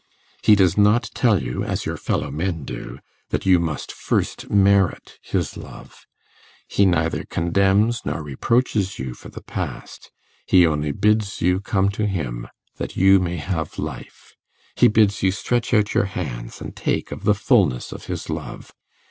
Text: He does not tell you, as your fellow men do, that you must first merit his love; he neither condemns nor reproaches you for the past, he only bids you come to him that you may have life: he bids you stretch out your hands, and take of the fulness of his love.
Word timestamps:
He 0.41 0.55
does 0.55 0.79
not 0.79 1.11
tell 1.13 1.43
you, 1.43 1.63
as 1.63 1.85
your 1.85 1.95
fellow 1.95 2.31
men 2.31 2.63
do, 2.65 2.97
that 3.29 3.45
you 3.45 3.59
must 3.59 3.91
first 3.91 4.49
merit 4.49 5.19
his 5.21 5.55
love; 5.55 6.07
he 6.67 6.87
neither 6.87 7.23
condemns 7.23 8.01
nor 8.03 8.23
reproaches 8.23 8.97
you 8.97 9.13
for 9.13 9.29
the 9.29 9.43
past, 9.43 10.09
he 10.47 10.65
only 10.65 10.91
bids 10.91 11.39
you 11.39 11.59
come 11.59 11.89
to 11.89 12.07
him 12.07 12.47
that 12.77 12.97
you 12.97 13.19
may 13.19 13.37
have 13.37 13.77
life: 13.77 14.33
he 14.75 14.87
bids 14.87 15.21
you 15.21 15.29
stretch 15.29 15.71
out 15.71 15.93
your 15.93 16.05
hands, 16.05 16.59
and 16.61 16.75
take 16.75 17.11
of 17.11 17.23
the 17.23 17.35
fulness 17.35 17.91
of 17.91 18.05
his 18.05 18.27
love. 18.27 18.71